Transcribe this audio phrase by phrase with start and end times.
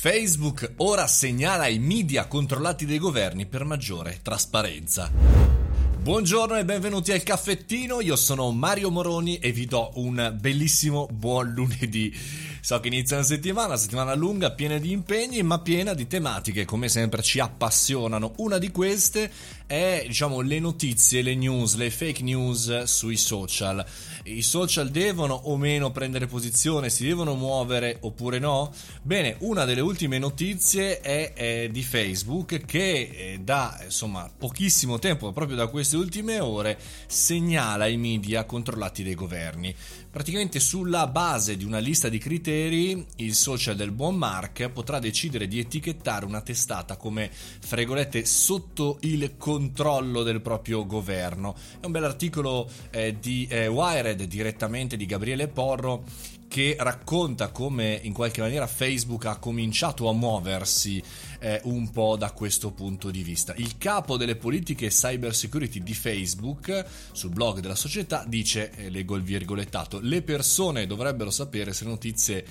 [0.00, 5.10] Facebook ora segnala i media controllati dai governi per maggiore trasparenza.
[5.10, 11.50] Buongiorno e benvenuti al caffettino, io sono Mario Moroni e vi do un bellissimo buon
[11.50, 12.16] lunedì.
[12.60, 16.64] So che inizia una settimana, una settimana lunga, piena di impegni, ma piena di tematiche,
[16.64, 18.34] come sempre ci appassionano.
[18.36, 19.28] Una di queste
[19.68, 23.84] è, diciamo, le notizie, le news, le fake news sui social.
[24.24, 28.72] I social devono o meno prendere posizione, si devono muovere oppure no?
[29.02, 35.32] Bene, una delle ultime notizie è, è di Facebook che eh, da insomma pochissimo tempo,
[35.32, 39.74] proprio da queste ultime ore, segnala i media controllati dai governi.
[40.18, 45.46] Praticamente sulla base di una lista di criteri, il social del buon Mark potrà decidere
[45.46, 51.54] di etichettare una testata come, fregolette, sotto il controllo del proprio governo.
[51.78, 56.02] È un bel articolo eh, di eh, Wired direttamente di Gabriele Porro
[56.48, 61.00] che racconta come in qualche maniera Facebook ha cominciato a muoversi
[61.40, 63.54] eh, un po' da questo punto di vista.
[63.56, 69.14] Il capo delle politiche cyber security di Facebook sul blog della società dice, eh, leggo
[69.14, 72.44] il virgolettato, le persone dovrebbero sapere se notizie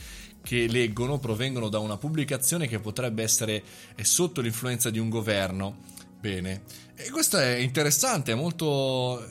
[0.44, 3.64] che leggono provengono da una pubblicazione che potrebbe essere
[3.96, 5.96] eh, sotto l'influenza di un governo.
[6.20, 6.64] Bene,
[6.96, 9.24] e questo è interessante, è molto,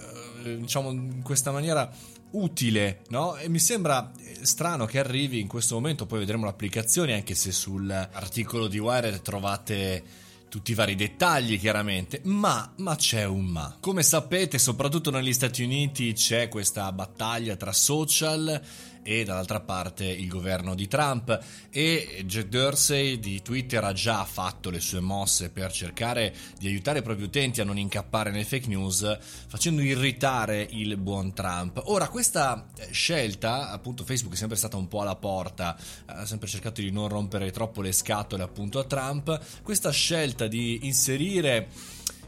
[0.44, 1.90] eh, diciamo, in questa maniera
[2.36, 3.36] utile, no?
[3.36, 7.52] E mi sembra eh, strano che arrivi in questo momento, poi vedremo l'applicazione, anche se
[7.52, 13.76] sull'articolo di Wired trovate tutti i vari dettagli chiaramente, ma, ma c'è un ma.
[13.80, 18.62] Come sapete, soprattutto negli Stati Uniti c'è questa battaglia tra social
[19.06, 21.38] e dall'altra parte il governo di Trump.
[21.70, 26.98] E Jack Dorsey di Twitter ha già fatto le sue mosse per cercare di aiutare
[26.98, 31.80] i propri utenti a non incappare nelle fake news facendo irritare il buon Trump.
[31.84, 36.80] Ora questa scelta, appunto Facebook è sempre stata un po' alla porta, ha sempre cercato
[36.80, 41.68] di non rompere troppo le scatole appunto a Trump, questa scelta di inserire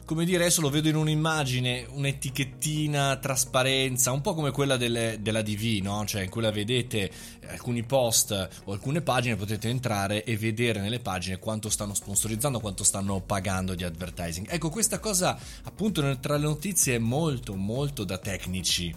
[0.08, 5.42] come dire, adesso lo vedo in un'immagine, un'etichettina, trasparenza, un po' come quella delle, della
[5.42, 6.06] DV, no?
[6.06, 7.10] Cioè, in quella vedete
[7.48, 12.84] alcuni post o alcune pagine, potete entrare e vedere nelle pagine quanto stanno sponsorizzando, quanto
[12.84, 14.46] stanno pagando di advertising.
[14.48, 18.94] Ecco, questa cosa, appunto, tra le notizie è molto, molto da tecnici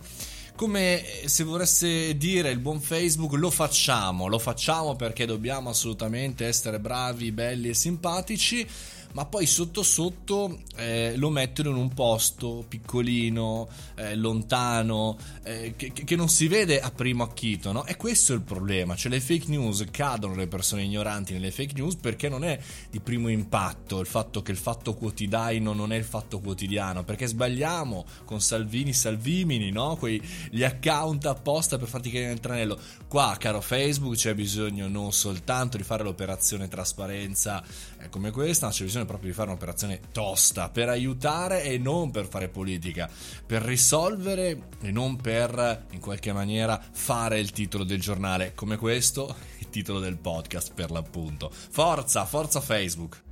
[0.55, 6.79] come se voresse dire il buon Facebook lo facciamo, lo facciamo perché dobbiamo assolutamente essere
[6.79, 8.67] bravi, belli e simpatici
[9.13, 15.91] ma poi sotto sotto eh, lo mettono in un posto piccolino, eh, lontano, eh, che,
[15.91, 17.85] che, non si vede a primo acchito, no?
[17.85, 21.73] E questo è il problema, cioè le fake news cadono le persone ignoranti nelle fake
[21.75, 25.97] news perché non è di primo impatto il fatto che il fatto quotidiano non è
[25.97, 29.95] il fatto quotidiano, perché sbagliamo con Salvini, Salvimini, no?
[29.97, 32.79] Quei, gli account apposta per farti cadere nel tranello.
[33.07, 37.63] Qua, caro Facebook, c'è bisogno non soltanto di fare l'operazione trasparenza
[37.99, 42.11] eh, come questa, ma c'è bisogno proprio di fare un'operazione tosta per aiutare e non
[42.11, 43.09] per fare politica,
[43.45, 49.35] per risolvere e non per in qualche maniera fare il titolo del giornale come questo,
[49.59, 51.51] il titolo del podcast per l'appunto.
[51.51, 53.30] Forza, forza Facebook!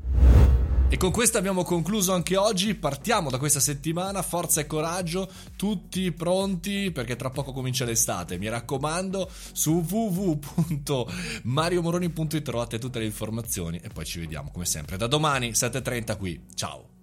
[0.92, 6.12] E con questo abbiamo concluso anche oggi, partiamo da questa settimana, forza e coraggio, tutti
[6.12, 13.90] pronti perché tra poco comincia l'estate, mi raccomando su www.mariomoroni.it trovate tutte le informazioni e
[13.90, 16.99] poi ci vediamo come sempre da domani 7.30 qui, ciao!